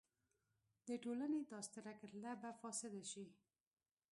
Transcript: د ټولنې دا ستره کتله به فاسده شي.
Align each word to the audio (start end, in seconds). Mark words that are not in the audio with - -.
د 0.87 0.89
ټولنې 1.03 1.41
دا 1.51 1.59
ستره 1.67 1.93
کتله 2.01 2.31
به 2.41 2.49
فاسده 2.61 3.01
شي. 3.11 3.25